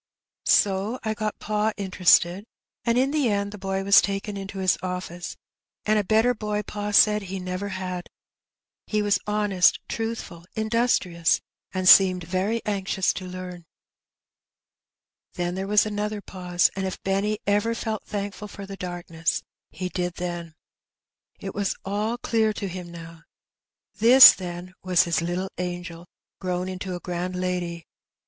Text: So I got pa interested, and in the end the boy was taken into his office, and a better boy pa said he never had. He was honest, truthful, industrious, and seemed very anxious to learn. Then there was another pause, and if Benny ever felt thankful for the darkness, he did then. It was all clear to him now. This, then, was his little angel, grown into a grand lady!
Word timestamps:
So 0.47 0.97
I 1.03 1.13
got 1.13 1.37
pa 1.37 1.73
interested, 1.77 2.45
and 2.83 2.97
in 2.97 3.11
the 3.11 3.29
end 3.29 3.51
the 3.51 3.59
boy 3.59 3.83
was 3.83 4.01
taken 4.01 4.35
into 4.35 4.57
his 4.57 4.75
office, 4.81 5.37
and 5.85 5.99
a 5.99 6.03
better 6.03 6.33
boy 6.33 6.63
pa 6.63 6.89
said 6.89 7.21
he 7.21 7.37
never 7.37 7.67
had. 7.69 8.09
He 8.87 9.03
was 9.03 9.19
honest, 9.27 9.79
truthful, 9.87 10.47
industrious, 10.55 11.39
and 11.71 11.87
seemed 11.87 12.23
very 12.23 12.65
anxious 12.65 13.13
to 13.13 13.27
learn. 13.27 13.67
Then 15.35 15.53
there 15.53 15.67
was 15.67 15.85
another 15.85 16.19
pause, 16.19 16.71
and 16.75 16.87
if 16.87 16.99
Benny 17.03 17.37
ever 17.45 17.75
felt 17.75 18.03
thankful 18.03 18.47
for 18.47 18.65
the 18.65 18.77
darkness, 18.77 19.43
he 19.69 19.87
did 19.87 20.15
then. 20.15 20.55
It 21.39 21.53
was 21.53 21.75
all 21.85 22.17
clear 22.17 22.53
to 22.53 22.67
him 22.67 22.89
now. 22.91 23.21
This, 23.99 24.33
then, 24.33 24.73
was 24.81 25.03
his 25.03 25.21
little 25.21 25.51
angel, 25.59 26.07
grown 26.39 26.67
into 26.67 26.95
a 26.95 26.99
grand 26.99 27.35
lady! 27.35 27.85